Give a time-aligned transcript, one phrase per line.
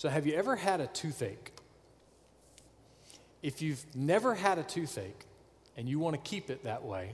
[0.00, 1.52] So, have you ever had a toothache?
[3.42, 5.26] If you've never had a toothache
[5.76, 7.10] and you want to keep it that way,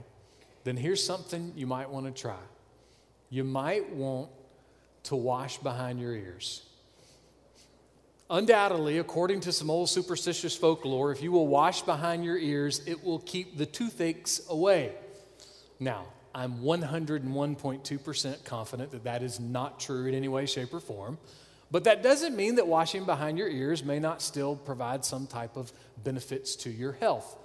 [0.63, 2.39] then here's something you might want to try.
[3.29, 4.29] You might want
[5.03, 6.65] to wash behind your ears.
[8.29, 13.03] Undoubtedly, according to some old superstitious folklore, if you will wash behind your ears, it
[13.03, 14.93] will keep the toothaches away.
[15.77, 21.17] Now, I'm 101.2% confident that that is not true in any way, shape, or form.
[21.69, 25.57] But that doesn't mean that washing behind your ears may not still provide some type
[25.57, 25.71] of
[26.03, 27.37] benefits to your health.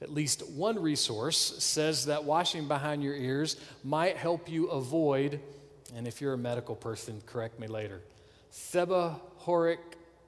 [0.00, 5.40] At least one resource says that washing behind your ears might help you avoid,
[5.94, 8.00] and if you're a medical person, correct me later,
[8.52, 9.78] seborrheic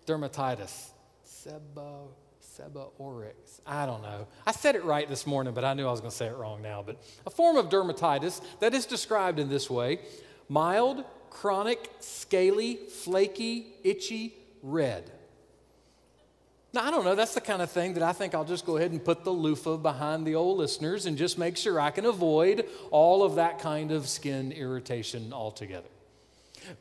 [0.07, 0.91] dermatitis.
[1.27, 2.09] Sebo,
[2.43, 3.35] seborrheic.
[3.67, 4.27] I don't know.
[4.47, 6.37] I said it right this morning, but I knew I was going to say it
[6.37, 6.83] wrong now.
[6.85, 10.01] But a form of dermatitis that is described in this way
[10.49, 11.05] mild
[11.37, 15.11] chronic, scaly, flaky, itchy, red.
[16.73, 18.79] Now, I don't know, that's the kind of thing that I think I'll just go
[18.79, 22.07] ahead and put the loofah behind the old listeners and just make sure I can
[22.07, 25.89] avoid all of that kind of skin irritation altogether.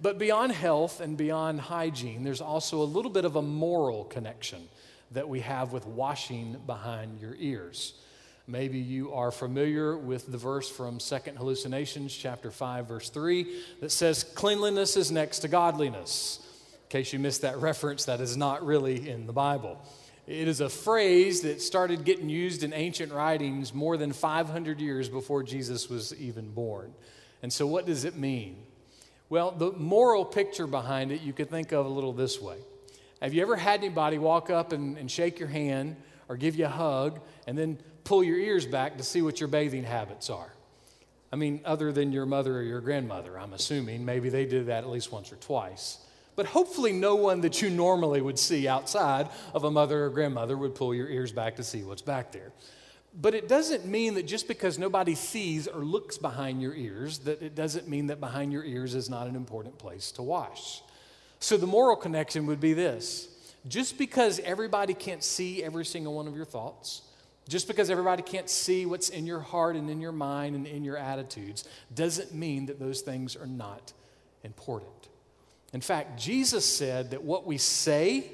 [0.02, 4.70] But beyond health and beyond hygiene, there's also a little bit of a moral connection
[5.12, 7.94] that we have with washing behind your ears.
[8.48, 13.92] Maybe you are familiar with the verse from Second Hallucinations, chapter 5, verse 3, that
[13.92, 16.40] says, Cleanliness is next to godliness.
[16.84, 19.82] In case you missed that reference, that is not really in the Bible.
[20.28, 25.10] It is a phrase that started getting used in ancient writings more than 500 years
[25.10, 26.94] before Jesus was even born.
[27.42, 28.58] And so, what does it mean?
[29.28, 32.58] Well, the moral picture behind it you could think of a little this way.
[33.24, 35.96] Have you ever had anybody walk up and, and shake your hand
[36.30, 39.50] or give you a hug and then pull your ears back to see what your
[39.50, 40.54] bathing habits are.
[41.34, 44.06] I mean, other than your mother or your grandmother, I'm assuming.
[44.06, 45.98] Maybe they did that at least once or twice.
[46.38, 50.58] But hopefully, no one that you normally would see outside of a mother or grandmother
[50.58, 52.54] would pull your ears back to see what's back there.
[53.20, 57.42] But it doesn't mean that just because nobody sees or looks behind your ears, that
[57.42, 60.82] it doesn't mean that behind your ears is not an important place to wash.
[61.40, 63.30] So the moral connection would be this
[63.68, 67.02] just because everybody can't see every single one of your thoughts,
[67.48, 70.84] just because everybody can't see what's in your heart and in your mind and in
[70.84, 71.64] your attitudes
[71.94, 73.94] doesn't mean that those things are not
[74.44, 75.10] important.
[75.74, 78.32] In fact, Jesus said that what we say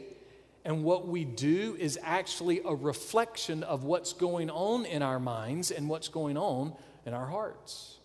[0.63, 5.71] and what we do is actually a reflection of what's going on in our minds
[5.71, 6.73] and what's going on
[7.05, 7.97] in our hearts.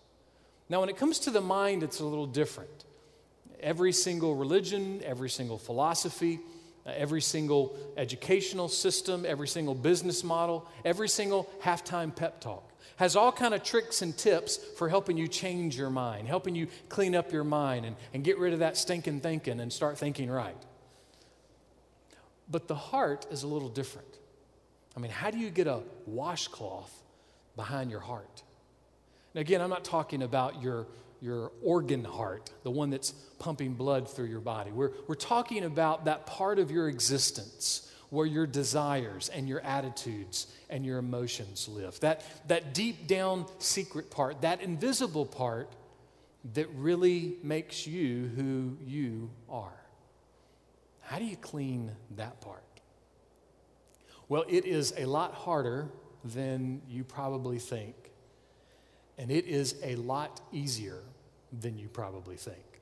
[0.68, 2.84] Now, when it comes to the mind, it's a little different.
[3.60, 6.40] Every single religion, every single philosophy,
[6.86, 13.14] Uh, every single educational system, every single business model, every single halftime pep talk has
[13.14, 17.14] all kind of tricks and tips for helping you change your mind, helping you clean
[17.14, 20.56] up your mind and, and get rid of that stinking thinking and start thinking right.
[22.50, 24.08] But the heart is a little different.
[24.96, 26.92] I mean, how do you get a washcloth
[27.54, 28.42] behind your heart?
[29.34, 30.86] And again, I'm not talking about your
[31.26, 33.10] your organ heart, the one that's
[33.40, 34.70] pumping blood through your body.
[34.70, 40.46] We're, we're talking about that part of your existence where your desires and your attitudes
[40.70, 41.98] and your emotions live.
[41.98, 45.72] That, that deep down secret part, that invisible part
[46.54, 49.80] that really makes you who you are.
[51.00, 52.62] How do you clean that part?
[54.28, 55.88] Well, it is a lot harder
[56.24, 58.06] than you probably think
[59.18, 61.00] and it is a lot easier
[61.60, 62.80] than you probably think.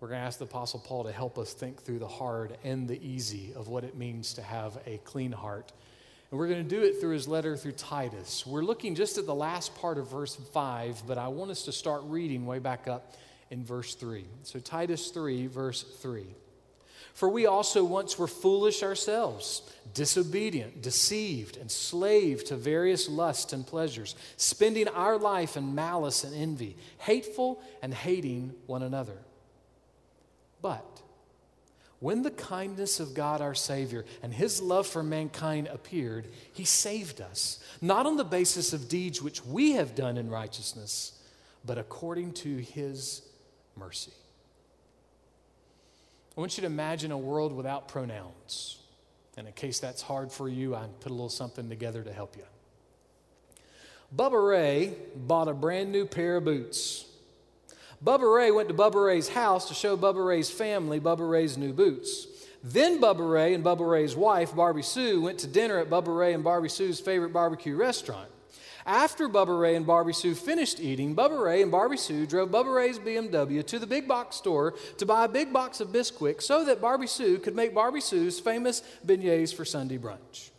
[0.00, 2.88] We're going to ask the Apostle Paul to help us think through the hard and
[2.88, 5.72] the easy of what it means to have a clean heart.
[6.30, 8.44] And we're going to do it through his letter through Titus.
[8.46, 11.72] We're looking just at the last part of verse 5, but I want us to
[11.72, 13.14] start reading way back up
[13.50, 14.24] in verse 3.
[14.42, 16.24] So, Titus 3, verse 3.
[17.14, 19.62] For we also once were foolish ourselves,
[19.92, 26.34] disobedient, deceived, and slave to various lusts and pleasures, spending our life in malice and
[26.34, 29.18] envy, hateful and hating one another.
[30.62, 31.02] But
[32.00, 37.20] when the kindness of God our Savior and His love for mankind appeared, He saved
[37.20, 41.12] us, not on the basis of deeds which we have done in righteousness,
[41.64, 43.22] but according to His
[43.76, 44.12] mercy.
[46.36, 48.78] I want you to imagine a world without pronouns.
[49.36, 52.36] And in case that's hard for you, I put a little something together to help
[52.36, 52.44] you.
[54.14, 57.06] Bubba Ray bought a brand new pair of boots.
[58.04, 61.72] Bubba Ray went to Bubba Ray's house to show Bubba Ray's family Bubba Ray's new
[61.72, 62.26] boots.
[62.64, 66.32] Then Bubba Ray and Bubba Ray's wife, Barbie Sue, went to dinner at Bubba Ray
[66.34, 68.28] and Barbie Sue's favorite barbecue restaurant.
[68.84, 72.74] After Bubba Ray and Barbie Sue finished eating, Bubba Ray and Barbie Sue drove Bubba
[72.74, 76.64] Ray's BMW to the big box store to buy a big box of Bisquick so
[76.64, 80.50] that Barbie Sue could make Barbie Sue's famous beignets for Sunday brunch.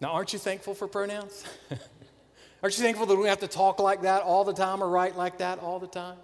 [0.00, 1.44] Now, aren't you thankful for pronouns?
[2.62, 5.16] aren't you thankful that we have to talk like that all the time or write
[5.16, 6.16] like that all the time?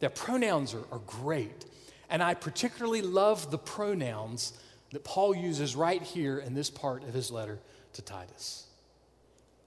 [0.00, 1.64] Yeah, pronouns are, are great.
[2.10, 4.52] And I particularly love the pronouns
[4.90, 7.60] that Paul uses right here in this part of his letter
[7.94, 8.66] to Titus.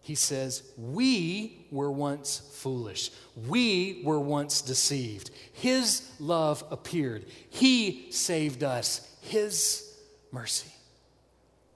[0.02, 3.12] He says, We were once foolish.
[3.36, 5.32] We were once deceived.
[5.52, 7.26] His love appeared.
[7.50, 9.18] He saved us.
[9.22, 9.94] His
[10.32, 10.72] mercy.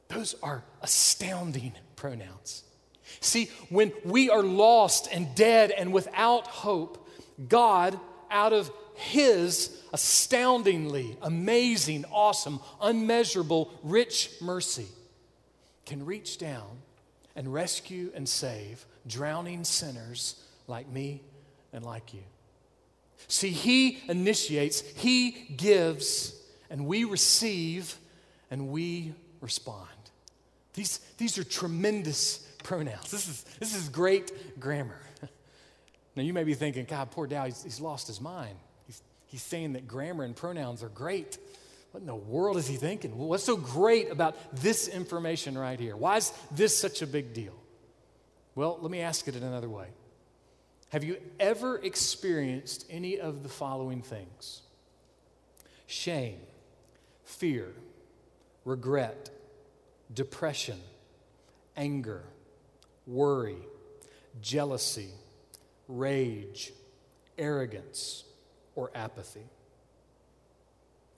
[0.07, 2.63] Those are astounding pronouns.
[3.19, 7.09] See, when we are lost and dead and without hope,
[7.49, 7.99] God,
[8.29, 14.87] out of His astoundingly amazing, awesome, unmeasurable, rich mercy,
[15.91, 16.77] can reach down
[17.35, 21.21] and rescue and save drowning sinners like me
[21.73, 22.23] and like you.
[23.27, 26.33] See, He initiates, He gives,
[26.69, 27.97] and we receive
[28.49, 29.89] and we respond.
[30.75, 33.11] These, these are tremendous pronouns.
[33.11, 35.01] This is, this is great grammar.
[36.13, 38.57] Now, you may be thinking, God, poor Dow, he's, he's lost his mind.
[38.85, 41.37] He's, he's saying that grammar and pronouns are great.
[41.91, 43.17] What in the world is he thinking?
[43.17, 45.97] What's so great about this information right here?
[45.97, 47.53] Why is this such a big deal?
[48.55, 49.87] Well, let me ask it in another way.
[50.89, 54.61] Have you ever experienced any of the following things?
[55.85, 56.39] Shame,
[57.23, 57.73] fear,
[58.65, 59.29] regret,
[60.13, 60.79] depression,
[61.75, 62.23] anger,
[63.05, 63.57] worry,
[64.41, 65.09] jealousy,
[65.87, 66.71] rage,
[67.37, 68.23] arrogance,
[68.75, 69.45] or apathy.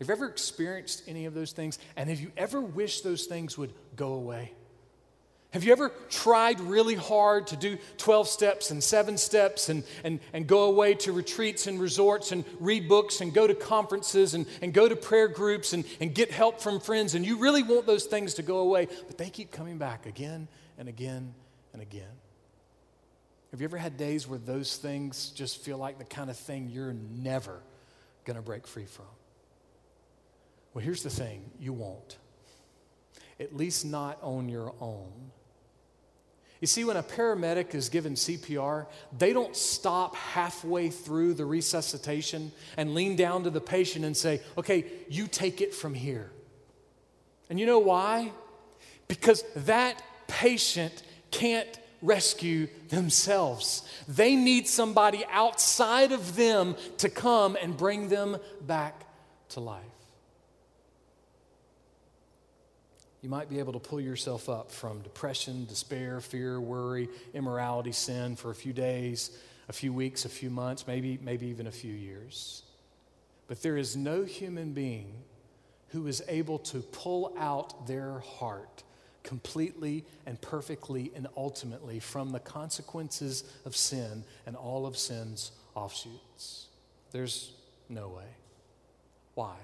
[0.03, 1.79] Have you ever experienced any of those things?
[1.95, 4.51] And have you ever wished those things would go away?
[5.51, 10.19] Have you ever tried really hard to do 12 steps and seven steps and, and,
[10.33, 14.45] and go away to retreats and resorts and read books and go to conferences and,
[14.61, 17.15] and go to prayer groups and, and get help from friends?
[17.15, 20.49] And you really want those things to go away, but they keep coming back again
[20.77, 21.33] and again
[21.71, 22.11] and again.
[23.51, 26.67] Have you ever had days where those things just feel like the kind of thing
[26.69, 27.61] you're never
[28.25, 29.05] going to break free from?
[30.73, 32.17] Well, here's the thing you won't,
[33.39, 35.31] at least not on your own.
[36.59, 38.87] You see, when a paramedic is given CPR,
[39.17, 44.39] they don't stop halfway through the resuscitation and lean down to the patient and say,
[44.57, 46.31] okay, you take it from here.
[47.49, 48.31] And you know why?
[49.09, 51.67] Because that patient can't
[52.01, 53.85] rescue themselves.
[54.07, 59.05] They need somebody outside of them to come and bring them back
[59.49, 59.83] to life.
[63.23, 68.35] You might be able to pull yourself up from depression, despair, fear, worry, immorality, sin
[68.35, 69.31] for a few days,
[69.69, 72.63] a few weeks, a few months, maybe, maybe even a few years.
[73.47, 75.23] But there is no human being
[75.89, 78.83] who is able to pull out their heart
[79.23, 86.67] completely and perfectly and ultimately from the consequences of sin and all of sin's offshoots.
[87.13, 87.53] There's
[87.87, 88.27] no way.
[89.33, 89.55] Why?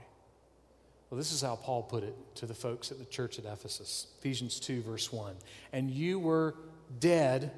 [1.09, 4.07] Well, this is how Paul put it to the folks at the church at Ephesus
[4.19, 5.33] Ephesians 2, verse 1.
[5.73, 6.55] And you were
[6.99, 7.51] dead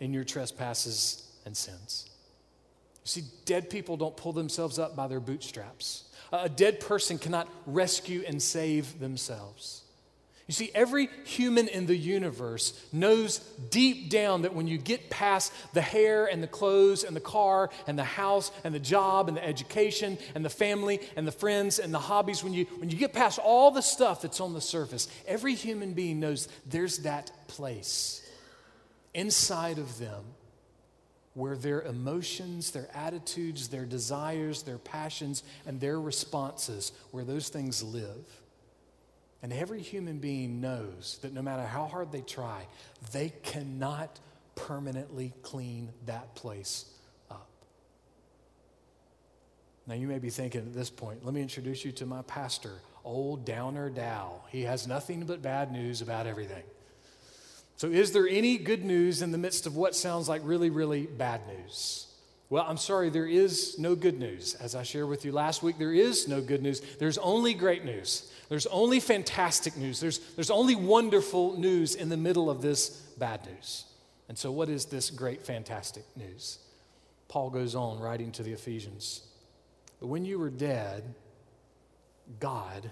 [0.00, 2.10] in your trespasses and sins.
[3.04, 6.04] You see, dead people don't pull themselves up by their bootstraps.
[6.32, 9.82] A dead person cannot rescue and save themselves.
[10.50, 13.38] You see, every human in the universe knows
[13.70, 17.70] deep down that when you get past the hair and the clothes and the car
[17.86, 21.78] and the house and the job and the education and the family and the friends
[21.78, 24.60] and the hobbies, when you, when you get past all the stuff that's on the
[24.60, 28.28] surface, every human being knows there's that place
[29.14, 30.24] inside of them
[31.34, 37.84] where their emotions, their attitudes, their desires, their passions, and their responses, where those things
[37.84, 38.39] live.
[39.42, 42.66] And every human being knows that no matter how hard they try,
[43.12, 44.20] they cannot
[44.54, 46.84] permanently clean that place
[47.30, 47.48] up.
[49.86, 52.74] Now, you may be thinking at this point, let me introduce you to my pastor,
[53.02, 54.42] Old Downer Dow.
[54.50, 56.64] He has nothing but bad news about everything.
[57.76, 61.06] So, is there any good news in the midst of what sounds like really, really
[61.06, 62.09] bad news?
[62.50, 64.56] Well, I'm sorry, there is no good news.
[64.56, 66.80] As I shared with you last week, there is no good news.
[66.98, 68.30] There's only great news.
[68.48, 70.00] There's only fantastic news.
[70.00, 73.84] There's, there's only wonderful news in the middle of this bad news.
[74.28, 76.58] And so, what is this great, fantastic news?
[77.28, 79.22] Paul goes on writing to the Ephesians.
[80.00, 81.14] But when you were dead,
[82.40, 82.90] God,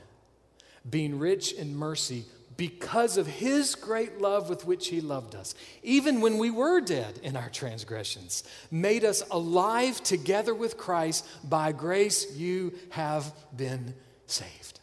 [0.89, 2.25] being rich in mercy,
[2.59, 7.19] because of his great love with which he loved us, even when we were dead
[7.23, 11.25] in our transgressions, made us alive together with Christ.
[11.49, 13.95] By grace you have been
[14.27, 14.81] saved.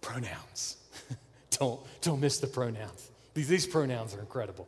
[0.00, 0.78] Pronouns.
[1.50, 3.08] don't, don't miss the pronouns.
[3.34, 4.66] These, these pronouns are incredible.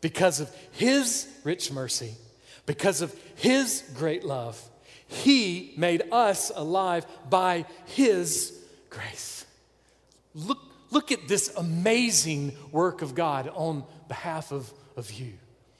[0.00, 2.14] Because of his rich mercy,
[2.66, 4.62] because of his great love,
[5.08, 8.56] he made us alive by his
[8.90, 9.44] grace.
[10.34, 15.34] Look, look at this amazing work of God on behalf of, of you.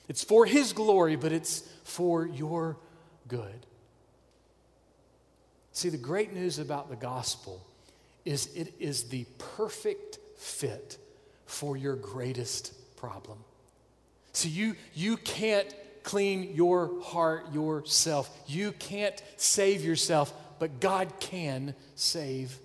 [0.08, 2.76] It's for his glory, but it's for your
[3.28, 3.66] good.
[5.72, 7.64] See, the great news about the gospel
[8.24, 10.98] is it is the perfect fit
[11.46, 13.38] for your greatest problem.
[14.32, 18.30] See, you, you can't clean your heart yourself.
[18.46, 22.56] You can't save yourself, but God can save.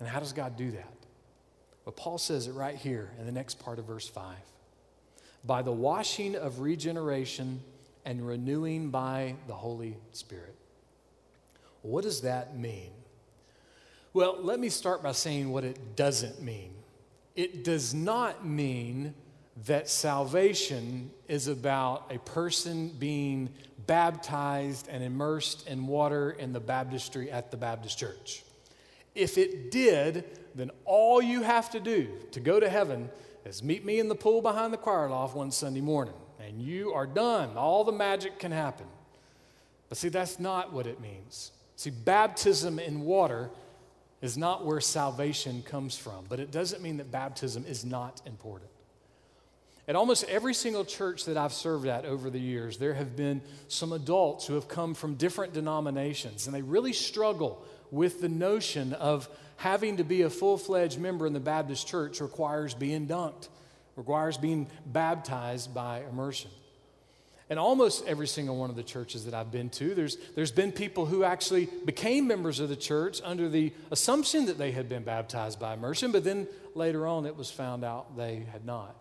[0.00, 0.94] And how does God do that?
[1.84, 4.36] Well, Paul says it right here in the next part of verse 5
[5.44, 7.60] by the washing of regeneration
[8.04, 10.54] and renewing by the Holy Spirit.
[11.82, 12.90] What does that mean?
[14.12, 16.74] Well, let me start by saying what it doesn't mean.
[17.36, 19.14] It does not mean
[19.66, 23.50] that salvation is about a person being
[23.86, 28.42] baptized and immersed in water in the baptistry at the Baptist church.
[29.14, 30.24] If it did,
[30.54, 33.10] then all you have to do to go to heaven
[33.44, 36.92] is meet me in the pool behind the choir loft one Sunday morning, and you
[36.92, 37.56] are done.
[37.56, 38.86] All the magic can happen.
[39.88, 41.52] But see, that's not what it means.
[41.76, 43.50] See, baptism in water
[44.20, 48.70] is not where salvation comes from, but it doesn't mean that baptism is not important.
[49.88, 53.40] At almost every single church that I've served at over the years, there have been
[53.66, 58.92] some adults who have come from different denominations, and they really struggle with the notion
[58.94, 63.48] of having to be a full fledged member in the Baptist church requires being dunked,
[63.96, 66.50] requires being baptized by immersion.
[67.50, 70.70] And almost every single one of the churches that I've been to, there's, there's been
[70.70, 75.02] people who actually became members of the church under the assumption that they had been
[75.02, 78.94] baptized by immersion, but then later on it was found out they had not.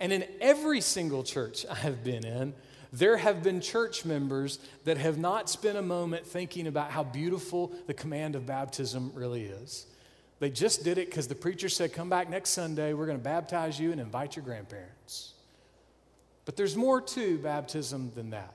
[0.00, 2.52] And in every single church I have been in,
[2.92, 7.72] there have been church members that have not spent a moment thinking about how beautiful
[7.86, 9.86] the command of baptism really is.
[10.38, 13.24] They just did it because the preacher said, Come back next Sunday, we're going to
[13.24, 15.32] baptize you and invite your grandparents.
[16.44, 18.54] But there's more to baptism than that.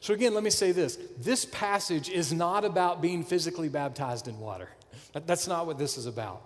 [0.00, 4.38] So, again, let me say this this passage is not about being physically baptized in
[4.38, 4.68] water.
[5.12, 6.42] That's not what this is about.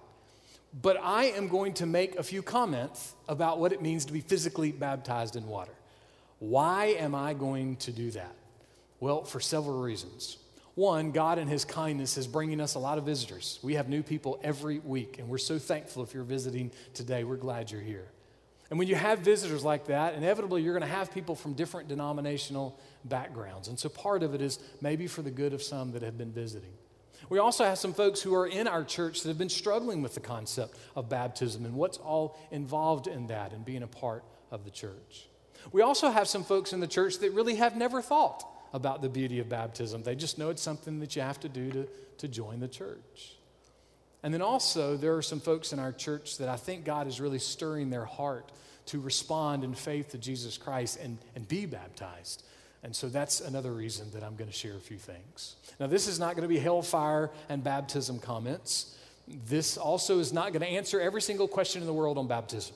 [0.81, 4.21] But I am going to make a few comments about what it means to be
[4.21, 5.73] physically baptized in water.
[6.43, 8.35] Why am I going to do that?
[8.99, 10.39] Well, for several reasons.
[10.75, 13.61] One, God in His kindness is bringing us a lot of visitors.
[13.63, 17.23] We have new people every week, and we're so thankful if you're visiting today.
[17.23, 18.09] We're glad you're here.
[18.71, 21.87] And when you have visitors like that, inevitably you're going to have people from different
[21.87, 23.69] denominational backgrounds.
[23.69, 26.33] And so part of it is maybe for the good of some that have been
[26.33, 26.73] visiting.
[27.29, 30.15] We also have some folks who are in our church that have been struggling with
[30.15, 34.65] the concept of baptism and what's all involved in that and being a part of
[34.65, 35.29] the church.
[35.71, 39.09] We also have some folks in the church that really have never thought about the
[39.09, 40.02] beauty of baptism.
[40.02, 41.88] They just know it's something that you have to do to,
[42.19, 43.37] to join the church.
[44.23, 47.21] And then also, there are some folks in our church that I think God is
[47.21, 48.50] really stirring their heart
[48.87, 52.45] to respond in faith to Jesus Christ and, and be baptized.
[52.85, 55.57] And so that's another reason that I'm going to share a few things.
[55.78, 58.97] Now, this is not going to be hellfire and baptism comments.
[59.47, 62.75] This also is not going to answer every single question in the world on baptism.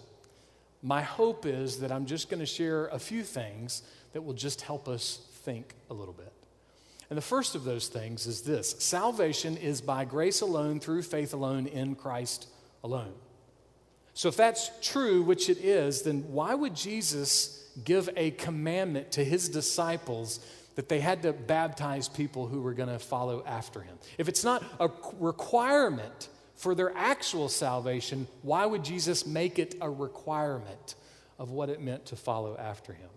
[0.86, 4.60] My hope is that I'm just going to share a few things that will just
[4.60, 6.32] help us think a little bit.
[7.10, 11.34] And the first of those things is this salvation is by grace alone, through faith
[11.34, 12.46] alone, in Christ
[12.84, 13.14] alone.
[14.14, 19.24] So, if that's true, which it is, then why would Jesus give a commandment to
[19.24, 20.38] his disciples
[20.76, 23.98] that they had to baptize people who were going to follow after him.
[24.18, 24.88] If it's not a
[25.18, 30.94] requirement for their actual salvation, why would Jesus make it a requirement
[31.38, 33.10] of what it meant to follow after him?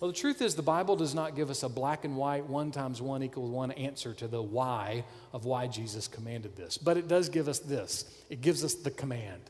[0.00, 2.72] Well, the truth is, the Bible does not give us a black and white, one
[2.72, 6.76] times one equals one answer to the why of why Jesus commanded this.
[6.76, 9.42] But it does give us this it gives us the command.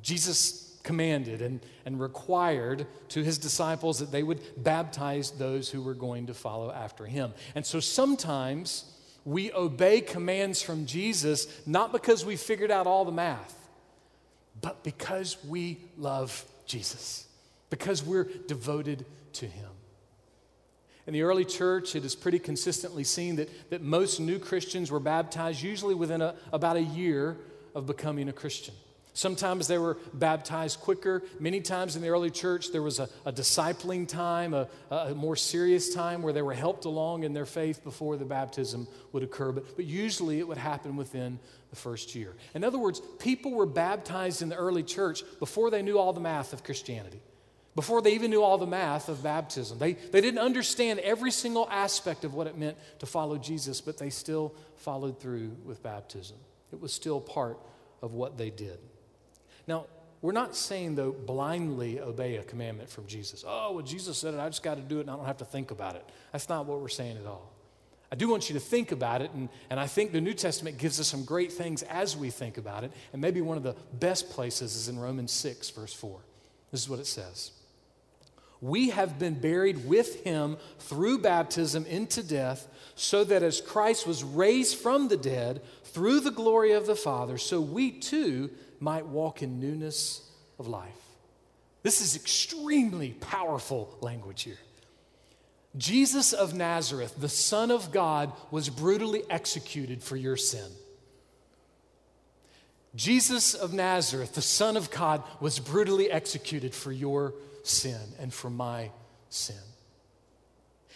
[0.00, 5.94] Jesus commanded and, and required to his disciples that they would baptize those who were
[5.94, 7.34] going to follow after him.
[7.54, 8.95] And so sometimes
[9.26, 13.54] we obey commands from Jesus not because we figured out all the math,
[14.62, 17.26] but because we love Jesus,
[17.68, 19.04] because we're devoted
[19.34, 19.68] to him.
[21.08, 25.00] In the early church, it is pretty consistently seen that, that most new Christians were
[25.00, 27.36] baptized usually within a, about a year
[27.74, 28.74] of becoming a Christian.
[29.16, 31.22] Sometimes they were baptized quicker.
[31.40, 35.36] Many times in the early church, there was a, a discipling time, a, a, more
[35.36, 39.52] serious time where they were helped along in their faith before the baptism would occur.
[39.52, 41.38] But, but usually it would happen within
[41.70, 42.34] the first year.
[42.52, 46.20] In other words, people were baptized in the early church before they knew all the
[46.20, 47.22] math of Christianity,
[47.74, 49.78] before they even knew all the math of baptism.
[49.78, 53.96] They, they didn't understand every single aspect of what it meant to follow Jesus, but
[53.96, 56.36] they still followed through with baptism.
[56.70, 57.58] It was still part
[58.02, 58.78] of what they did.
[59.66, 59.86] Now,
[60.22, 63.44] we're not saying, though, blindly obey a commandment from Jesus.
[63.46, 65.38] Oh, well, Jesus said it, I just got to do it and I don't have
[65.38, 66.04] to think about it.
[66.32, 67.52] That's not what we're saying at all.
[68.10, 70.78] I do want you to think about it, and, and I think the New Testament
[70.78, 72.92] gives us some great things as we think about it.
[73.12, 76.20] And maybe one of the best places is in Romans 6, verse 4.
[76.70, 77.50] This is what it says
[78.60, 84.22] We have been buried with him through baptism into death, so that as Christ was
[84.22, 89.42] raised from the dead through the glory of the Father, so we too might walk
[89.42, 90.28] in newness
[90.58, 90.90] of life.
[91.82, 94.58] This is extremely powerful language here.
[95.76, 100.70] Jesus of Nazareth, the Son of God, was brutally executed for your sin.
[102.94, 108.48] Jesus of Nazareth, the Son of God, was brutally executed for your sin and for
[108.48, 108.90] my
[109.28, 109.56] sin.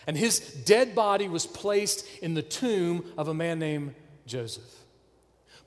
[0.06, 3.94] And his dead body was placed in the tomb of a man named
[4.26, 4.79] Joseph.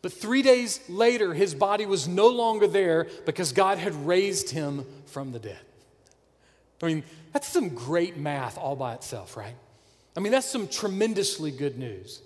[0.03, 4.85] But three days later, his body was no longer there because God had raised him
[5.07, 5.61] from the dead.
[6.83, 9.55] I mean, that's some great math all by itself, right?
[10.17, 12.21] I mean, that's some tremendously good news.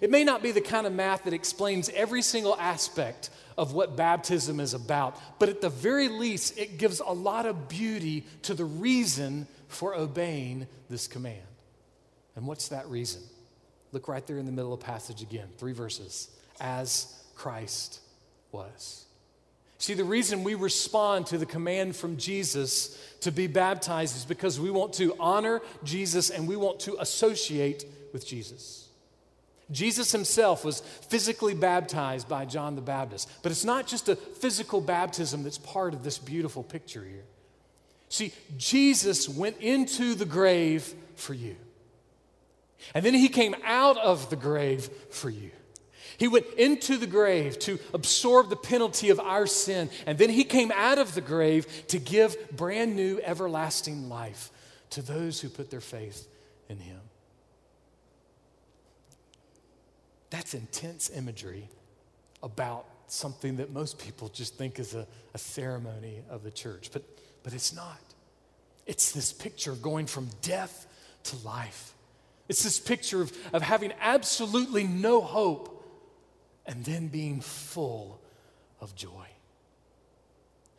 [0.00, 3.96] It may not be the kind of math that explains every single aspect of what
[3.96, 8.54] baptism is about, but at the very least, it gives a lot of beauty to
[8.54, 11.42] the reason for obeying this command.
[12.34, 13.20] And what's that reason?
[13.92, 18.00] Look right there in the middle of passage again, three verses as Christ
[18.52, 19.06] was.
[19.78, 24.60] See, the reason we respond to the command from Jesus to be baptized is because
[24.60, 28.88] we want to honor Jesus and we want to associate with Jesus.
[29.70, 34.80] Jesus himself was physically baptized by John the Baptist, but it's not just a physical
[34.80, 37.24] baptism that's part of this beautiful picture here.
[38.10, 41.56] See, Jesus went into the grave for you,
[42.94, 45.52] and then he came out of the grave for you.
[46.20, 50.44] He went into the grave to absorb the penalty of our sin, and then he
[50.44, 54.50] came out of the grave to give brand new, everlasting life
[54.90, 56.28] to those who put their faith
[56.68, 57.00] in him.
[60.28, 61.70] That's intense imagery
[62.42, 67.02] about something that most people just think is a, a ceremony of the church, but,
[67.42, 67.98] but it's not.
[68.86, 70.86] It's this picture of going from death
[71.24, 71.94] to life.
[72.46, 75.78] It's this picture of, of having absolutely no hope
[76.70, 78.20] and then being full
[78.80, 79.26] of joy.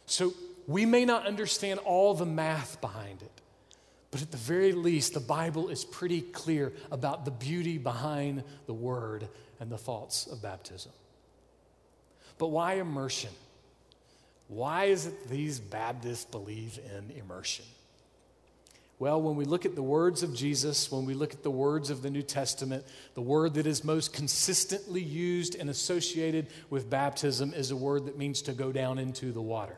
[0.05, 0.33] So
[0.65, 3.41] we may not understand all the math behind it,
[4.09, 8.73] but at the very least, the Bible is pretty clear about the beauty behind the
[8.73, 9.27] word
[9.59, 10.93] and the thoughts of baptism.
[12.37, 13.31] But why immersion?
[14.47, 17.65] Why is it these Baptists believe in immersion?
[19.01, 21.89] Well, when we look at the words of Jesus, when we look at the words
[21.89, 22.85] of the New Testament,
[23.15, 28.15] the word that is most consistently used and associated with baptism is a word that
[28.15, 29.75] means to go down into the water.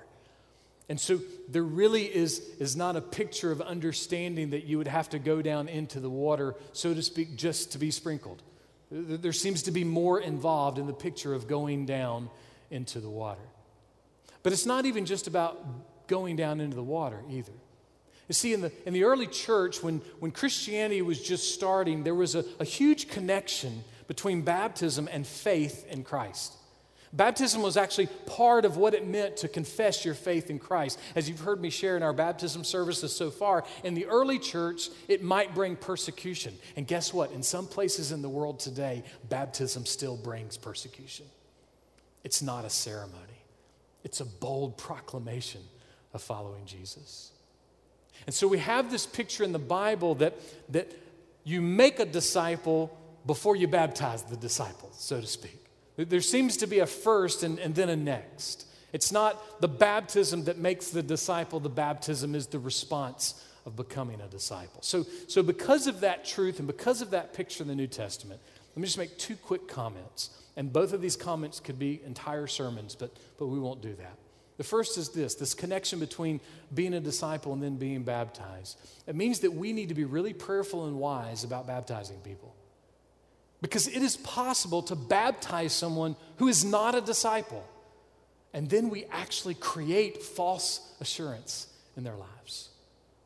[0.90, 5.10] And so there really is, is not a picture of understanding that you would have
[5.12, 8.44] to go down into the water, so to speak, just to be sprinkled.
[8.92, 12.30] There seems to be more involved in the picture of going down
[12.70, 13.48] into the water.
[14.44, 17.54] But it's not even just about going down into the water either.
[18.28, 22.16] You see, in the, in the early church, when, when Christianity was just starting, there
[22.16, 26.54] was a, a huge connection between baptism and faith in Christ.
[27.14, 31.00] Baptism was actually part of what it meant to confess your faith in Christ.
[31.16, 34.90] As you've heard me share in our baptism services so far, in the early church,
[35.08, 36.56] it might bring persecution.
[36.76, 37.32] And guess what?
[37.32, 41.28] In some places in the world today, baptism still brings persecution.
[42.24, 43.44] It's not a ceremony,
[44.04, 45.62] it's a bold proclamation
[46.14, 47.33] of following Jesus.
[48.26, 50.36] And so we have this picture in the Bible that,
[50.70, 50.92] that
[51.44, 55.60] you make a disciple before you baptize the disciple, so to speak.
[55.96, 58.68] There seems to be a first and, and then a next.
[58.92, 64.22] It's not the baptism that makes the disciple, the baptism is the response of becoming
[64.22, 64.82] a disciple.
[64.82, 68.40] So, so because of that truth and because of that picture in the New Testament,
[68.76, 70.30] let me just make two quick comments.
[70.56, 74.18] And both of these comments could be entire sermons, but, but we won't do that.
[74.58, 76.40] The first is this this connection between
[76.74, 78.80] being a disciple and then being baptized.
[79.08, 82.56] It means that we need to be really prayerful and wise about baptizing people.
[83.62, 87.64] Because it is possible to baptize someone who is not a disciple.
[88.54, 92.70] And then we actually create false assurance in their lives.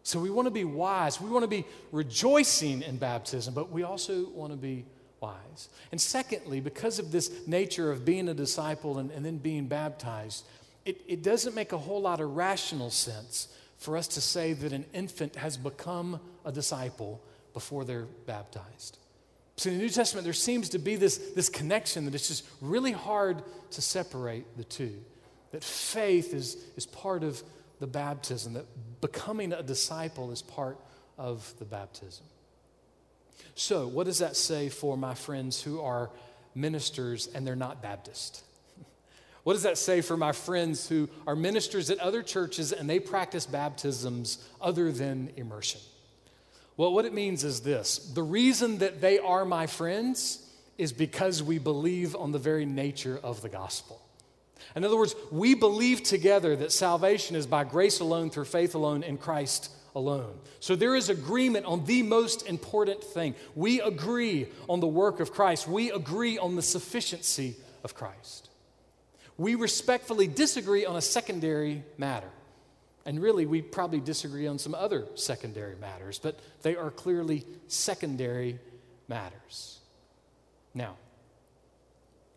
[0.04, 1.20] So we want to be wise.
[1.20, 4.86] We want to be rejoicing in baptism, but we also want to be
[5.20, 5.70] wise.
[5.92, 10.46] And secondly, because of this nature of being a disciple and, and then being baptized,
[10.88, 14.71] it, it doesn't make a whole lot of rational sense for us to say that
[14.71, 17.21] an infant has become a disciple
[17.54, 18.97] before they're baptized.
[19.58, 22.47] So in the New Testament, there seems to be this, this connection that it's just
[22.62, 25.04] really hard to separate the two.
[25.52, 27.43] That faith is, is part of
[27.80, 28.65] the baptism, that
[29.02, 30.80] becoming a disciple is part
[31.17, 32.26] of the baptism.
[33.56, 36.12] So, what does that say for my friends who are
[36.56, 38.43] ministers and they're not Baptist?
[39.48, 43.00] What does that say for my friends who are ministers at other churches and they
[43.00, 45.80] practice baptisms other than immersion?
[46.76, 50.46] Well, what it means is this the reason that they are my friends
[50.78, 54.02] is because we believe on the very nature of the gospel.
[54.76, 59.02] In other words, we believe together that salvation is by grace alone, through faith alone,
[59.02, 60.38] in Christ alone.
[60.60, 63.34] So there is agreement on the most important thing.
[63.56, 67.56] We agree on the work of Christ, we agree on the sufficiency
[67.86, 68.47] of Christ.
[69.38, 72.30] We respectfully disagree on a secondary matter.
[73.06, 78.60] And really, we probably disagree on some other secondary matters, but they are clearly secondary
[79.08, 79.80] matters.
[80.73, 80.95] Now,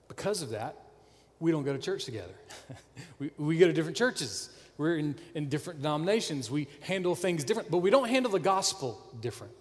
[0.09, 0.77] because of that,
[1.41, 2.35] we don't go to church together.
[3.19, 4.51] we, we go to different churches.
[4.79, 6.51] We're in, in different denominations.
[6.51, 9.59] We handle things different, but we don't handle the gospel differently.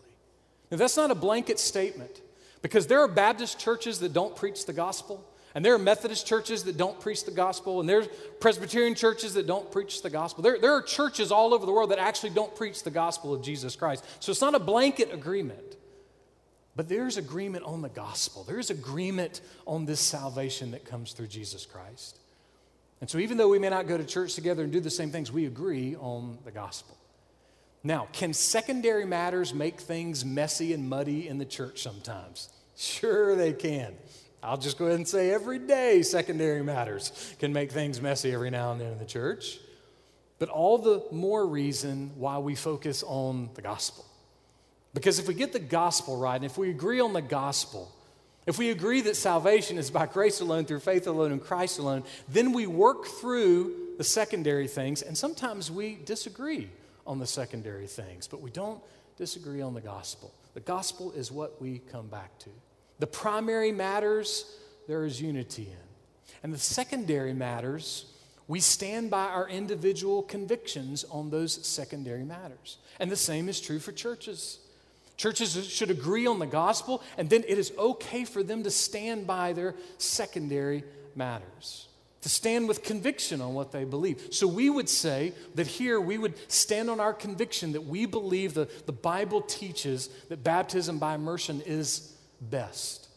[0.71, 2.21] Now, that's not a blanket statement
[2.61, 5.25] because there are Baptist churches that don't preach the gospel,
[5.55, 8.07] and there are Methodist churches that don't preach the gospel, and there's
[8.39, 10.43] Presbyterian churches that don't preach the gospel.
[10.43, 13.41] There, there are churches all over the world that actually don't preach the gospel of
[13.41, 14.05] Jesus Christ.
[14.19, 15.75] So it's not a blanket agreement.
[16.75, 18.45] But there's agreement on the gospel.
[18.45, 22.19] There's agreement on this salvation that comes through Jesus Christ.
[23.01, 25.11] And so, even though we may not go to church together and do the same
[25.11, 26.95] things, we agree on the gospel.
[27.83, 32.49] Now, can secondary matters make things messy and muddy in the church sometimes?
[32.77, 33.95] Sure, they can.
[34.41, 38.49] I'll just go ahead and say every day secondary matters can make things messy every
[38.49, 39.59] now and then in the church.
[40.37, 44.05] But all the more reason why we focus on the gospel.
[44.93, 47.91] Because if we get the gospel right, and if we agree on the gospel,
[48.47, 52.03] if we agree that salvation is by grace alone, through faith alone, in Christ alone,
[52.29, 56.69] then we work through the secondary things, and sometimes we disagree
[57.05, 58.81] on the secondary things, but we don't
[59.17, 60.33] disagree on the gospel.
[60.53, 62.49] The gospel is what we come back to.
[62.99, 64.45] The primary matters,
[64.87, 65.87] there is unity in.
[66.43, 68.05] And the secondary matters,
[68.47, 72.77] we stand by our individual convictions on those secondary matters.
[72.99, 74.59] And the same is true for churches.
[75.17, 79.27] Churches should agree on the gospel, and then it is okay for them to stand
[79.27, 80.83] by their secondary
[81.13, 81.89] matters,
[82.21, 84.29] to stand with conviction on what they believe.
[84.31, 88.53] So we would say that here we would stand on our conviction that we believe
[88.53, 93.07] the, the Bible teaches that baptism by immersion is best.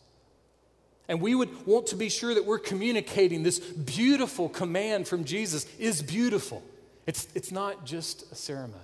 [1.09, 5.67] And we would want to be sure that we're communicating this beautiful command from Jesus
[5.79, 6.63] is beautiful.
[7.07, 8.79] It's, it's not just a ceremony.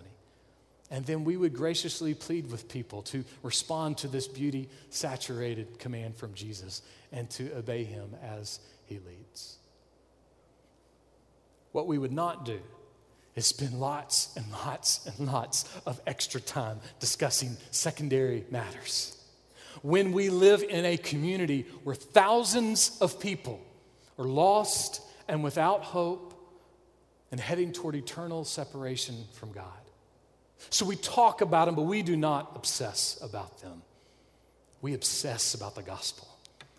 [0.90, 6.16] And then we would graciously plead with people to respond to this beauty saturated command
[6.16, 9.58] from Jesus and to obey him as he leads.
[11.72, 12.58] What we would not do
[13.36, 19.17] is spend lots and lots and lots of extra time discussing secondary matters.
[19.82, 23.60] When we live in a community where thousands of people
[24.18, 26.34] are lost and without hope
[27.30, 29.64] and heading toward eternal separation from God.
[30.70, 33.82] So we talk about them, but we do not obsess about them.
[34.80, 36.26] We obsess about the gospel.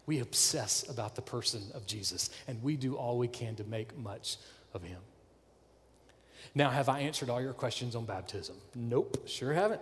[0.05, 3.95] We obsess about the person of Jesus, and we do all we can to make
[3.97, 4.37] much
[4.73, 4.99] of him.
[6.55, 8.55] Now, have I answered all your questions on baptism?
[8.73, 9.81] Nope, sure haven't.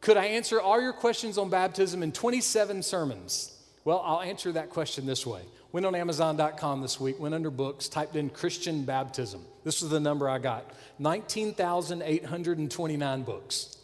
[0.00, 3.56] Could I answer all your questions on baptism in 27 sermons?
[3.84, 5.42] Well, I'll answer that question this way.
[5.72, 9.44] Went on Amazon.com this week, went under books, typed in Christian baptism.
[9.62, 10.64] This was the number I got
[10.98, 13.76] 19,829 books.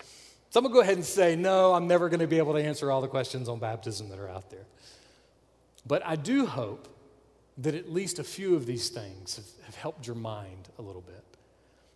[0.50, 2.55] So I'm going to go ahead and say, no, I'm never going to be able
[2.55, 4.64] to answer all the questions on baptism that are out there.
[5.87, 6.88] But I do hope
[7.59, 11.02] that at least a few of these things have, have helped your mind a little
[11.02, 11.22] bit.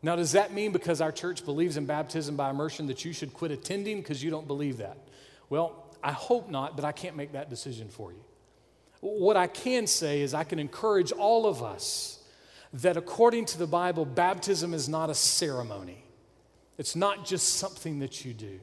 [0.03, 3.35] Now, does that mean because our church believes in baptism by immersion that you should
[3.35, 4.97] quit attending because you don't believe that?
[5.51, 8.25] Well, I hope not, but I can't make that decision for you.
[9.01, 12.23] What I can say is, I can encourage all of us
[12.73, 16.05] that according to the Bible, baptism is not a ceremony.
[16.79, 18.61] It's not just something that you do.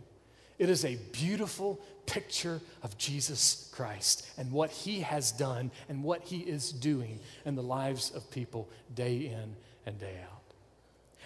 [0.57, 6.23] It is a beautiful picture of Jesus Christ and what he has done and what
[6.23, 10.36] he is doing in the lives of people day in and day out.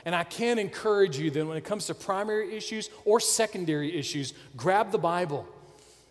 [0.06, 4.34] And I can encourage you that when it comes to primary issues or secondary issues,
[4.56, 5.48] grab the Bible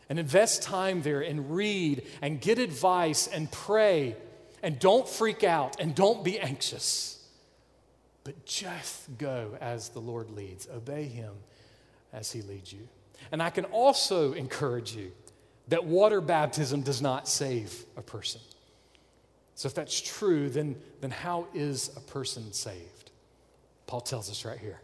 [0.08, 4.16] and invest time there and read and get advice and pray
[4.62, 7.24] and don't freak out and don't be anxious.
[8.24, 11.32] But just go as the Lord leads, obey Him
[12.12, 12.88] as He leads you.
[13.32, 15.12] And I can also encourage you
[15.68, 18.40] that water baptism does not save a person.
[19.54, 22.99] So, if that's true, then, then how is a person saved?
[23.90, 24.80] Paul tells us right here.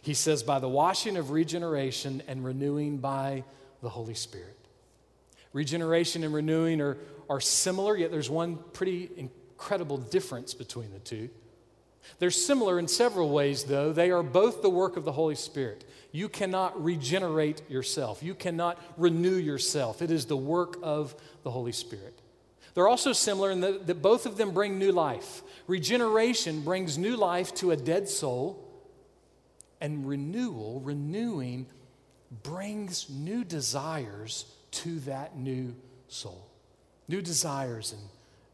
[0.00, 3.42] He says, by the washing of regeneration and renewing by
[3.82, 4.56] the Holy Spirit.
[5.52, 6.98] Regeneration and renewing are,
[7.28, 11.28] are similar, yet there's one pretty incredible difference between the two.
[12.20, 13.92] They're similar in several ways, though.
[13.92, 15.84] They are both the work of the Holy Spirit.
[16.12, 20.00] You cannot regenerate yourself, you cannot renew yourself.
[20.00, 22.17] It is the work of the Holy Spirit.
[22.78, 25.42] They're also similar in that, that both of them bring new life.
[25.66, 28.64] Regeneration brings new life to a dead soul,
[29.80, 31.66] and renewal, renewing,
[32.44, 35.74] brings new desires to that new
[36.06, 36.48] soul.
[37.08, 38.02] New desires and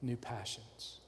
[0.01, 1.01] new passions.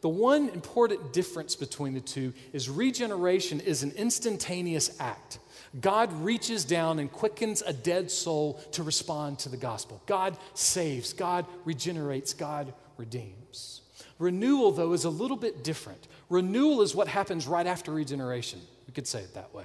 [0.00, 5.38] The one important difference between the two is regeneration is an instantaneous act.
[5.80, 10.02] God reaches down and quickens a dead soul to respond to the gospel.
[10.06, 13.80] God saves, God regenerates, God redeems.
[14.18, 16.06] Renewal, though, is a little bit different.
[16.28, 18.60] Renewal is what happens right after regeneration.
[18.86, 19.64] We could say it that way.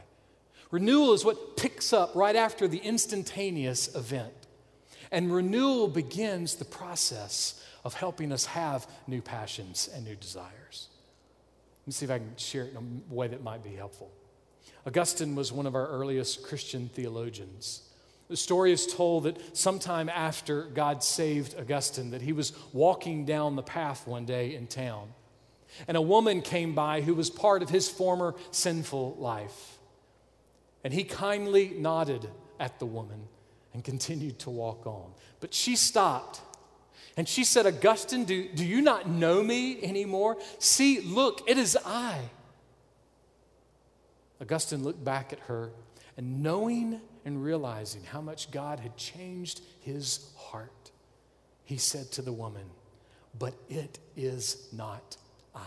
[0.72, 4.34] Renewal is what picks up right after the instantaneous event.
[5.12, 10.88] And renewal begins the process of helping us have new passions and new desires.
[11.82, 14.12] Let me see if I can share it in a way that might be helpful.
[14.88, 17.82] Augustine was one of our earliest Christian theologians.
[18.30, 23.58] The story is told that sometime after God saved Augustine, that he was walking down
[23.58, 25.10] the path one day in town,
[25.90, 29.78] and a woman came by who was part of his former sinful life.
[30.86, 33.28] And he kindly nodded at the woman
[33.74, 35.12] and continued to walk on.
[35.42, 36.40] But she stopped
[37.18, 40.38] and she said, Augustine, do, do you not know me anymore?
[40.60, 42.22] See, look, it is I.
[44.42, 45.72] Augustine looked back at her,
[46.16, 50.92] and knowing and realizing how much God had changed his heart,
[51.66, 52.66] he said to the woman,
[53.38, 55.18] But it is not
[55.56, 55.60] I.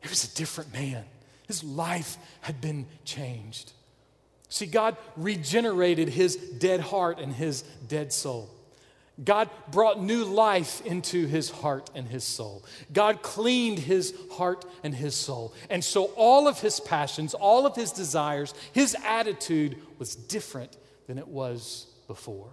[0.00, 1.04] He was a different man.
[1.46, 3.72] His life had been changed.
[4.48, 8.50] See, God regenerated his dead heart and his dead soul.
[9.22, 12.64] God brought new life into his heart and his soul.
[12.92, 15.52] God cleaned his heart and his soul.
[15.68, 21.18] And so all of his passions, all of his desires, his attitude was different than
[21.18, 22.50] it was before.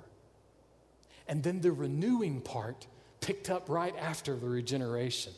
[1.28, 2.88] And then the renewing part
[3.22, 5.34] picked up right after the regeneration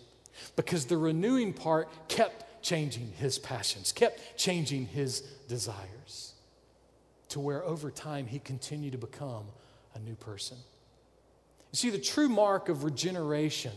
[0.55, 6.33] because the renewing part kept changing his passions, kept changing his desires
[7.29, 9.45] to where over time he continued to become
[9.95, 10.57] a new person.
[11.71, 13.73] You see, the true mark of regeneration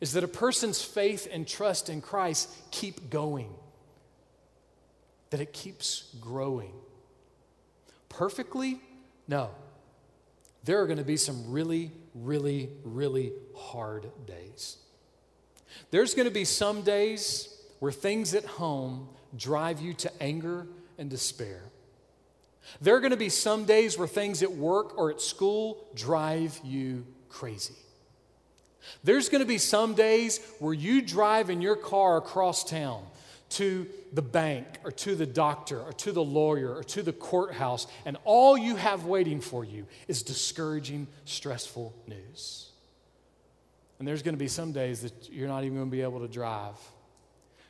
[0.00, 3.50] is that a person's faith and trust in Christ keep going,
[5.30, 6.72] that it keeps growing.
[8.08, 8.80] Perfectly?
[9.26, 9.50] No.
[10.64, 14.76] There are going to be some really, really, really hard days.
[15.90, 17.48] There's going to be some days
[17.78, 20.66] where things at home drive you to anger
[20.98, 21.62] and despair.
[22.80, 26.60] There are going to be some days where things at work or at school drive
[26.64, 27.74] you crazy.
[29.02, 33.02] There's going to be some days where you drive in your car across town
[33.48, 37.86] to the bank or to the doctor or to the lawyer or to the courthouse,
[38.04, 42.70] and all you have waiting for you is discouraging, stressful news.
[43.98, 46.20] And there's going to be some days that you're not even going to be able
[46.20, 46.74] to drive.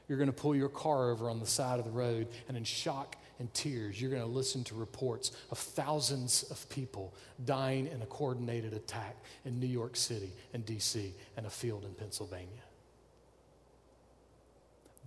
[0.08, 2.64] You're going to pull your car over on the side of the road, and in
[2.64, 8.02] shock and tears, you're going to listen to reports of thousands of people dying in
[8.02, 11.14] a coordinated attack in New York City and D.C.
[11.36, 12.48] and a field in Pennsylvania.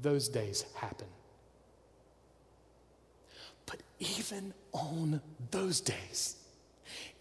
[0.01, 1.07] Those days happen.
[3.65, 6.38] But even on those days,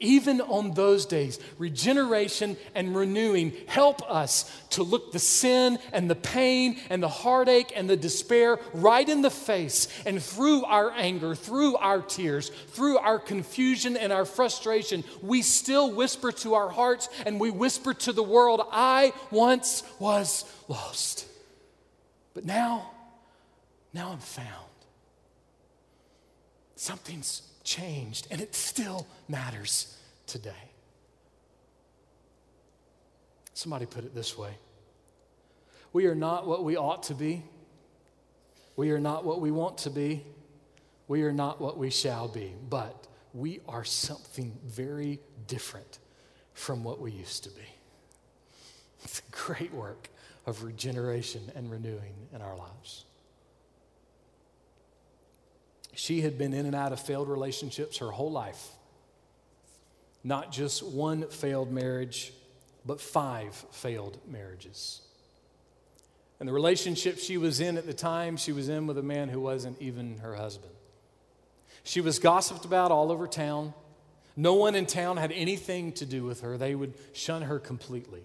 [0.01, 6.15] Even on those days, regeneration and renewing help us to look the sin and the
[6.15, 9.89] pain and the heartache and the despair right in the face.
[10.07, 15.91] And through our anger, through our tears, through our confusion and our frustration, we still
[15.91, 21.27] whisper to our hearts and we whisper to the world, I once was lost.
[22.35, 22.93] But now,
[23.93, 24.47] now I'm found.
[26.77, 29.95] Something's changed, and it still matters
[30.27, 30.73] today.
[33.53, 34.53] Somebody put it this way
[35.93, 37.43] We are not what we ought to be,
[38.77, 40.25] we are not what we want to be,
[41.09, 45.99] we are not what we shall be, but we are something very different
[46.55, 47.69] from what we used to be.
[49.05, 50.09] It's a great work
[50.47, 53.05] of regeneration and renewing in our lives.
[55.99, 58.69] She had been in and out of failed relationships her whole life.
[60.23, 62.33] Not just one failed marriage,
[62.87, 65.01] but five failed marriages.
[66.39, 69.29] And the relationship she was in at the time, she was in with a man
[69.29, 70.73] who wasn't even her husband.
[71.83, 73.75] She was gossiped about all over town.
[74.37, 78.23] No one in town had anything to do with her, they would shun her completely.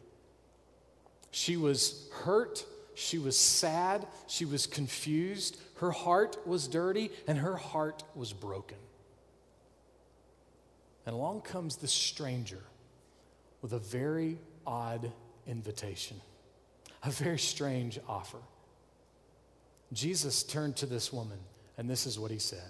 [1.31, 7.55] She was hurt, she was sad, she was confused, her heart was dirty and her
[7.55, 8.77] heart was broken.
[11.05, 12.63] And along comes this stranger
[13.61, 15.11] with a very odd
[15.47, 16.21] invitation,
[17.03, 18.37] a very strange offer.
[19.91, 21.37] Jesus turned to this woman,
[21.77, 22.69] and this is what he said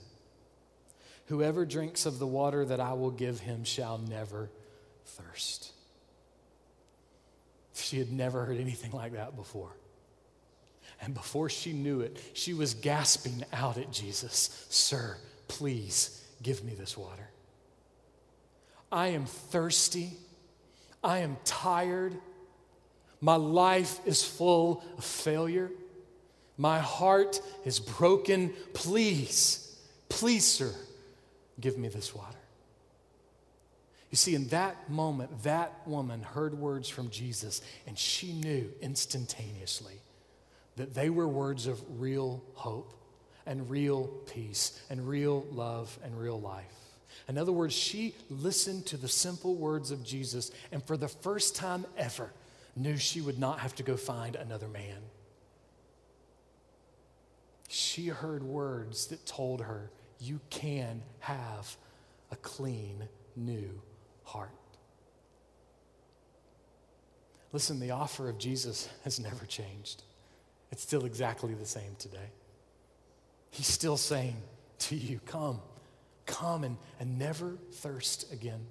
[1.27, 4.49] Whoever drinks of the water that I will give him shall never
[5.05, 5.71] thirst.
[7.75, 9.71] She had never heard anything like that before.
[11.01, 16.73] And before she knew it, she was gasping out at Jesus Sir, please give me
[16.73, 17.29] this water.
[18.91, 20.11] I am thirsty.
[21.03, 22.15] I am tired.
[23.19, 25.71] My life is full of failure.
[26.57, 28.53] My heart is broken.
[28.73, 29.75] Please,
[30.09, 30.71] please, sir,
[31.59, 32.37] give me this water.
[34.11, 39.95] You see, in that moment, that woman heard words from Jesus, and she knew instantaneously
[40.75, 42.93] that they were words of real hope
[43.45, 46.75] and real peace and real love and real life.
[47.27, 51.55] In other words, she listened to the simple words of Jesus and for the first
[51.55, 52.31] time ever
[52.75, 54.97] knew she would not have to go find another man.
[57.69, 61.75] She heard words that told her, You can have
[62.31, 63.81] a clean, new
[64.23, 64.51] heart.
[67.51, 70.03] Listen, the offer of Jesus has never changed.
[70.73, 72.31] It's still exactly the same today.
[73.51, 74.37] He's still saying
[74.79, 75.61] to you, Come,
[76.25, 78.65] come and, and never thirst again.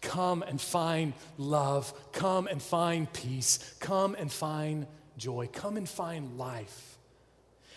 [0.00, 1.92] Come and find love.
[2.12, 3.74] Come and find peace.
[3.80, 4.86] Come and find
[5.16, 5.48] joy.
[5.52, 6.98] Come and find life.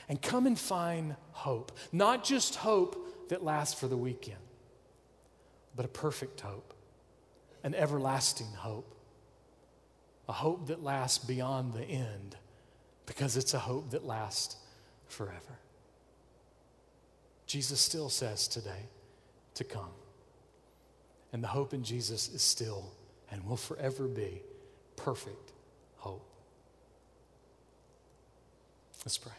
[0.08, 1.72] And come and find hope.
[1.92, 4.38] Not just hope that lasts for the weekend,
[5.76, 6.76] but a perfect hope,
[7.64, 8.96] an everlasting hope,
[10.30, 12.38] a hope that lasts beyond the end
[13.06, 14.58] because it's a hope that lasts
[15.08, 15.60] forever.
[17.46, 18.90] Jesus still says today
[19.54, 19.92] to come.
[21.32, 22.92] And the hope in Jesus is still
[23.32, 24.42] and will forever be
[24.96, 25.52] perfect
[25.98, 26.26] hope.
[29.06, 29.34] Let's pray.